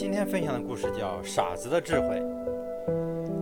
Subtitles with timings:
[0.00, 2.22] 今天分享的故事叫《傻子的智慧》。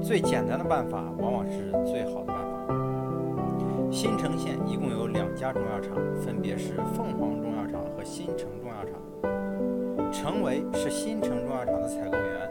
[0.00, 3.90] 最简单的办法，往往是最好的办法。
[3.90, 10.12] 新城县一共有两家中药厂，分别是凤凰中药厂和新城中药厂。
[10.12, 12.48] 程维是新城中药厂的采购员。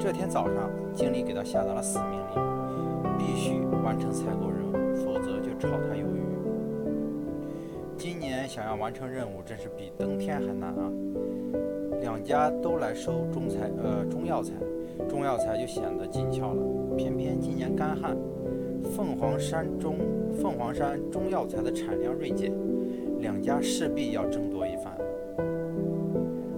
[0.00, 4.72] 这天早上，经理给他下达了死命令，必须完成采购任务，
[5.04, 6.22] 否则就炒他鱿鱼。
[7.94, 10.90] 今年想要完成任务，真是比登天还难啊！
[12.02, 14.52] 两家都来收中材，呃，中药材，
[15.08, 16.62] 中药材就显得紧俏了。
[16.96, 18.16] 偏偏今年干旱，
[18.82, 19.96] 凤凰山中
[20.42, 22.52] 凤凰山中药材的产量锐减，
[23.20, 24.92] 两家势必要争夺一番。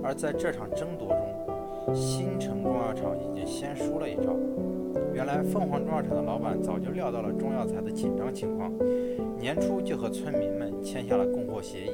[0.02, 4.34] 而在这场争夺中，新城中药厂已经先输了一招。
[5.12, 8.72] 原来凤凰中药厂的老板早就料到了中药材的紧张情况，
[9.38, 11.91] 年初就和村民们签下了供货协议。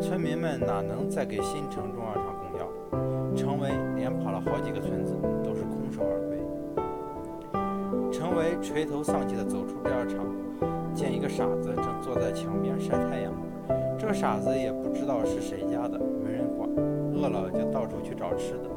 [0.00, 2.33] 村民们哪能再给新城中药厂？
[3.36, 6.38] 程维连跑了好几个村子，都是空手而归。
[8.12, 10.24] 程维垂头丧气地走出中药厂，
[10.94, 13.32] 见一个傻子正坐在墙边晒太阳。
[13.98, 16.68] 这个傻子也不知道是谁家的，没人管，
[17.14, 18.70] 饿了就到处去找吃的。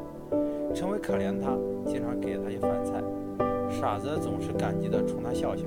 [0.74, 3.02] 程维可怜他，经常给他些饭菜。
[3.70, 5.64] 傻子总是感激地冲他笑笑。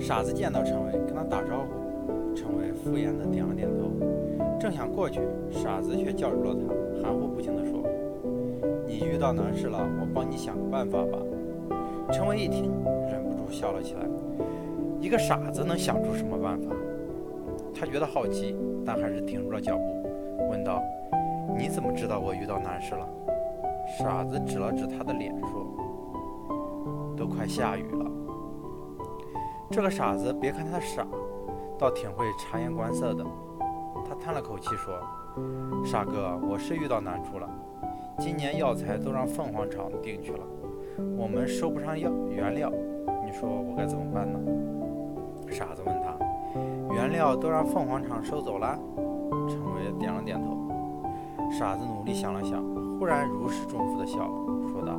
[0.00, 3.90] 傻子见到程维，跟他打招呼，程维敷衍地点了点头。
[4.58, 6.72] 正想过去，傻子却叫住了他，
[7.02, 7.82] 含糊不清地说
[8.86, 11.18] ：“你遇到难事了，我帮你想个办法吧。”
[12.12, 12.70] 程维一听，
[13.10, 14.00] 忍不住笑了起来。
[15.00, 16.74] 一个傻子能想出什么办法？
[17.74, 18.54] 他觉得好奇，
[18.86, 20.80] 但还是停住了脚步，问道
[21.58, 23.08] ：“你怎么知道我遇到难事了？”
[23.98, 25.66] 傻子指了指他的脸，说
[27.18, 28.06] ：“都快下雨了。”
[29.70, 31.06] 这个傻子别看他傻，
[31.78, 33.24] 倒挺会察言观色的。
[34.08, 34.94] 他叹了口气说
[35.84, 37.48] ：“傻哥，我是遇到难处了。
[38.18, 40.44] 今年药材都让凤凰厂订去了，
[41.16, 42.70] 我们收不上药原料，
[43.24, 44.38] 你说我该怎么办呢？”
[45.50, 46.14] 傻子问他
[46.94, 48.78] ：“原料都让凤凰厂收走了？”
[49.48, 50.58] 陈伟点了点头。
[51.50, 52.62] 傻子努力想了想，
[52.98, 54.30] 忽然如释重负地笑了，
[54.70, 54.98] 说道：“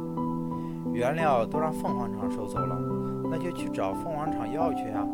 [0.94, 2.78] 原料都让凤凰厂收走了，
[3.32, 5.08] 那就去找凤凰厂要去呀。”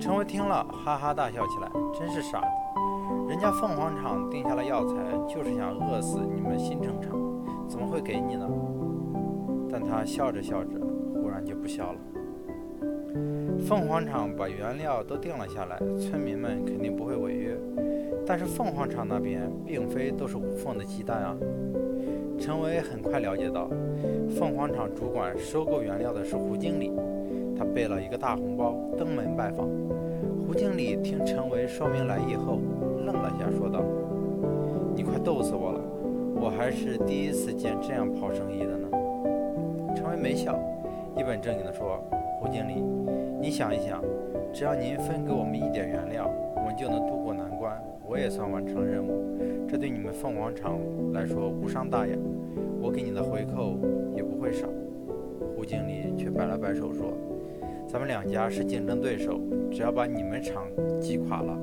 [0.00, 2.46] 陈伟听了，哈哈大笑起来，真是傻子。
[3.28, 4.94] 人家凤凰厂定下了药材，
[5.28, 7.12] 就是想饿死你们新城厂，
[7.68, 8.48] 怎么会给你呢？
[9.70, 10.80] 但他笑着笑着，
[11.12, 11.98] 忽然就不笑了。
[13.60, 17.54] 凤凰厂把原料都定了下来，村民们肯定不会违约。
[18.26, 21.36] 但是凤凰厂那边并非都是无缝的鸡蛋啊。
[22.40, 23.68] 陈维很快了解到，
[24.30, 26.90] 凤凰厂主管收购原料的是胡经理，
[27.58, 29.68] 他备了一个大红包，登门拜访。
[30.46, 32.58] 胡经理听陈维说明来意后。
[33.08, 33.82] 愣了下，说道
[34.94, 35.80] ：“你快逗死我了！
[36.40, 38.88] 我还是第一次见这样跑生意的呢。”
[39.96, 40.54] 陈维没笑，
[41.16, 41.98] 一本正经地说
[42.38, 42.84] ：“胡经理，
[43.40, 44.04] 你想一想，
[44.52, 49.24] 只要您分给我们一点原料，我们就能渡过难关，我也算完成任务。
[49.66, 50.78] 这对你们凤凰厂
[51.14, 52.14] 来说无伤大雅，
[52.78, 53.78] 我给你的回扣
[54.14, 54.68] 也不会少。”
[55.56, 57.14] 胡经理却摆了摆手说
[57.88, 60.64] ：“咱们两家是竞争对手，只要把你们厂
[61.00, 61.58] 击垮了。”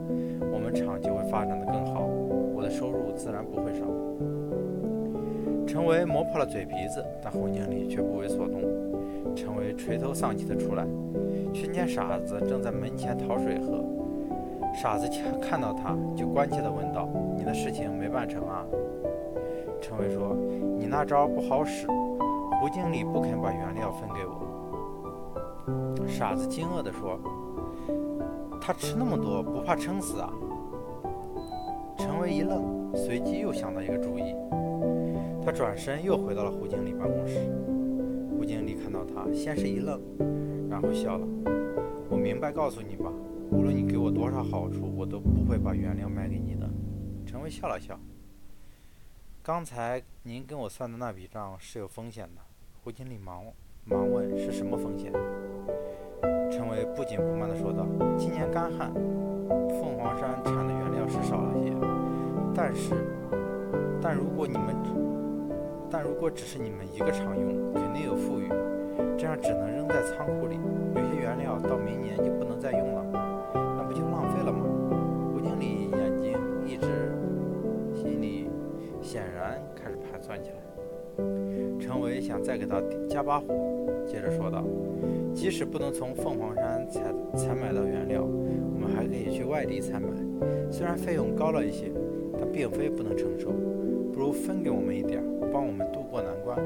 [0.75, 2.01] 场就会发展的更好，
[2.53, 3.85] 我的收入自然不会少。
[5.65, 8.61] 陈维磨破了嘴皮子，但胡经理却不为所动。
[9.35, 10.85] 陈维垂头丧气的出来，
[11.53, 13.83] 却见傻子正在门前讨水喝。
[14.73, 15.09] 傻子
[15.41, 18.65] 看到他就关切的问道：“你的事情没办成啊？”
[19.81, 20.35] 陈维说
[20.77, 27.19] ：“你那招不好使，胡经理不肯把原料分给我。”傻子惊愕的说
[28.61, 30.29] ：“他吃那么多，不怕撑死啊？”
[32.15, 34.33] 陈威一愣，随即又想到一个主意。
[35.43, 37.39] 他转身又回到了胡经理办公室。
[38.29, 39.99] 胡经理看到他，先是一愣，
[40.69, 41.27] 然后笑了
[42.09, 43.11] ：“我明白，告诉你吧，
[43.51, 46.65] 无论你给我多少好处，我都不会把原料卖给你的。”
[47.27, 47.99] 陈威笑了笑
[49.43, 52.41] ：“刚才您跟我算的那笔账是有风险的。”
[52.81, 53.43] 胡经理忙
[53.83, 55.11] 忙问：“是什么风险？”
[56.49, 57.85] 陈威不紧不慢地说道
[58.17, 58.93] ：“今年干旱，
[59.67, 60.63] 凤凰山产。”
[62.55, 62.93] 但是，
[64.01, 64.73] 但如果你们，
[65.91, 68.47] 但如果只是你们一个厂用，肯定有富裕，
[69.17, 70.57] 这样只能扔在仓库里。
[70.95, 73.05] 有些原料到明年就不能再用了，
[73.53, 74.65] 那不就浪费了吗？
[75.35, 76.33] 吴经理眼睛
[76.65, 76.87] 一直，
[77.93, 78.47] 心里
[79.01, 80.55] 显然开始盘算起来。
[81.79, 83.45] 程维想再给他加把火，
[84.07, 84.63] 接着说道
[85.35, 87.01] ：“即使不能从凤凰山采
[87.35, 90.07] 采买到原料，我们还可以去外地采买，
[90.71, 91.91] 虽然费用高了一些。”
[92.55, 93.51] 并非不能承受，
[94.13, 95.21] 不如分给我们一点，
[95.51, 96.57] 帮我们渡过难关，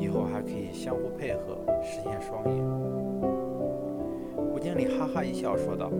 [0.00, 2.64] 以后还可以相互配合，实现双赢。”
[4.50, 5.90] 吴经理哈哈一笑说道：“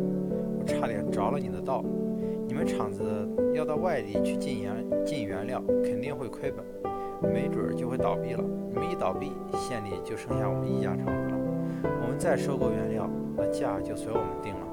[0.59, 1.85] 我差点着了你的道。
[2.49, 3.05] 你们厂子
[3.55, 6.65] 要到外地去进原进原料，肯定会亏本，
[7.31, 8.43] 没准就会倒闭了。
[8.71, 11.39] 你们一倒闭，县里就剩下我们一家厂子了。
[12.01, 13.07] 我们再收购原料，
[13.37, 14.66] 那价就随我们定了。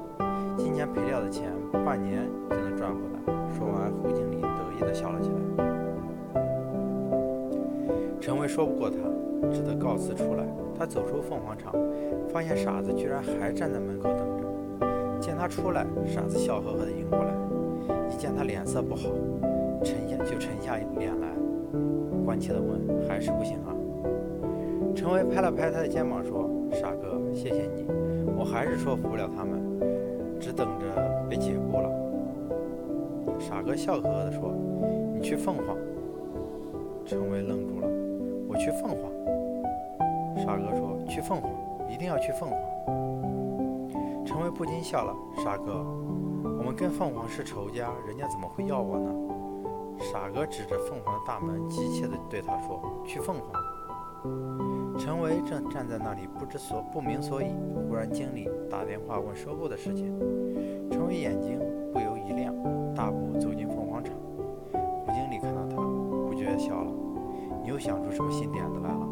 [0.56, 1.52] 今年赔掉的钱，
[1.84, 3.18] 半年就能赚回来。”
[3.56, 5.36] 说完，胡经理得意地笑了起来。
[8.20, 8.96] 陈威说不过他，
[9.52, 10.44] 只得告辞出来。
[10.76, 11.72] 他走出凤凰场，
[12.28, 14.44] 发现傻子居然还站在门口等着。
[15.20, 17.32] 见他出来，傻子笑呵呵地迎过来。
[18.10, 19.08] 一见他脸色不好，
[19.84, 21.28] 沉下就沉下脸来，
[22.24, 23.70] 关切地问：“还是不行啊？”
[24.96, 27.86] 陈威拍了拍他的肩膀说：“傻哥，谢谢你，
[28.36, 29.60] 我还是说服不了他们，
[30.40, 30.86] 只等着
[31.28, 31.90] 被解雇了。”
[33.40, 34.52] 傻哥笑呵呵地说
[35.14, 35.76] ：“你去凤凰。”
[37.04, 37.88] 陈威愣住了
[38.48, 39.10] ：“我去凤凰？”
[40.44, 41.50] 傻哥说：“去凤凰，
[41.90, 42.58] 一定要去凤凰。”
[44.24, 45.14] 陈威不禁笑了
[45.44, 45.84] ：“傻哥。”
[46.58, 49.12] 我们跟凤凰是仇家，人家怎么会要我呢？
[50.00, 53.52] 傻哥指着凤凰的大门，急切地对他说：“去凤凰。”
[54.96, 57.46] 陈维正站在那里，不知所不明所以。
[57.88, 60.12] 忽然经理打电话问收购的事情，
[60.90, 61.58] 陈维眼睛
[61.92, 62.54] 不由一亮，
[62.94, 64.14] 大步走进凤凰场。
[64.72, 66.90] 胡经理看到他，不觉地笑了
[67.62, 69.08] ：“你又想出什么新点子来了？”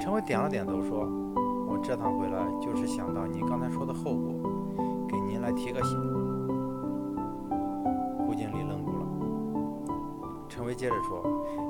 [0.00, 1.00] 陈维点了点头说
[1.68, 4.32] ：“我这趟回来就是想到你刚才说的后果。”
[5.08, 6.31] 给您来提个醒。
[10.54, 11.24] 陈威接着说：“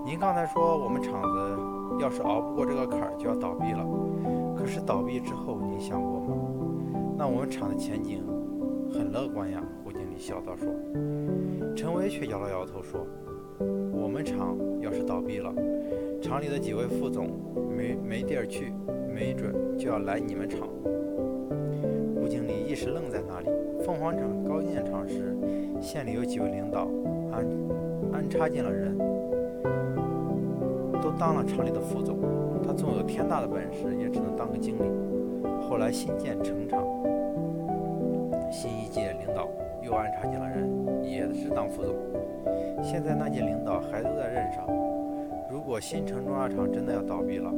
[0.05, 3.87] 您刚才说我们厂子要是熬不过这个坎儿就要倒闭了，
[4.56, 6.26] 可是倒闭之后您想过吗？
[7.17, 8.26] 那我们厂的前景
[8.93, 10.67] 很乐观呀。”胡经理笑道说。
[11.76, 13.06] 陈威却摇了摇头说
[13.94, 15.55] ：“我们厂要是倒闭了，
[16.20, 17.31] 厂里的几位副总
[17.70, 18.73] 没没地儿去，
[19.14, 20.67] 没准就要来你们厂。”
[22.19, 23.49] 胡经理一时愣在那里。
[23.85, 25.37] 凤凰厂刚建厂时，
[25.81, 26.81] 县里有几位领导
[27.31, 27.38] 啊
[28.12, 28.97] 安插进了人，
[31.00, 32.19] 都当了厂里的副总。
[32.64, 34.82] 他纵有天大的本事，也只能当个经理。
[35.69, 36.85] 后来新建成厂，
[38.50, 39.49] 新一届领导
[39.82, 41.94] 又安插进了人，也是当副总。
[42.82, 44.64] 现在那届领导还都在任上。
[45.50, 47.53] 如果新城中药厂真的要倒闭了，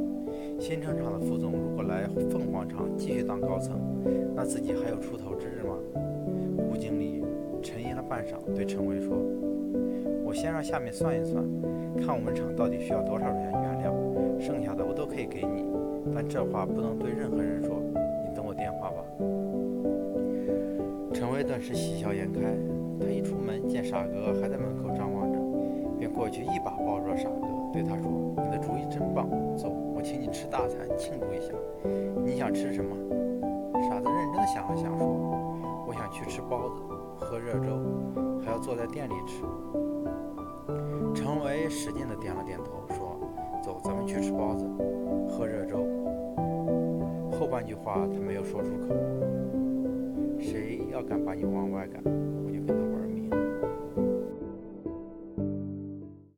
[0.59, 3.79] 新城厂的副总如果来凤凰厂继续当高层，
[4.35, 5.75] 那自己还有出头之日吗？
[6.57, 7.23] 吴经理
[7.61, 9.17] 沉吟了半晌，对陈伟说
[10.35, 11.43] ：“先让下面算一算，
[11.97, 13.95] 看我们厂到底需要多少原原料，
[14.37, 15.65] 剩下的我都可以给你。
[16.13, 17.79] 但这话不能对任何人说，
[18.27, 18.97] 你等我电话吧。”
[21.15, 22.41] 陈威顿时喜笑颜开。
[22.99, 25.39] 他一出门见傻哥还在门口张望着，
[25.97, 27.47] 便过去一把抱住了傻哥。
[27.73, 28.09] 对他说
[28.43, 29.27] ：“你的主意真棒，
[29.57, 31.53] 走，我请你吃大餐庆祝一下。
[32.23, 32.95] 你想吃什么？”
[33.89, 35.05] 傻子认真的想了想，说
[35.87, 36.81] ：“我想去吃包子，
[37.17, 37.79] 喝热粥，
[38.43, 39.43] 还要坐在店里吃。”
[41.69, 43.19] 使劲的点了点头，说
[43.63, 44.65] ：“走，咱们去吃包子，
[45.29, 45.85] 喝热粥。”
[47.31, 48.95] 后半句话他没有说出口。
[50.39, 52.03] 谁要敢把你往外赶？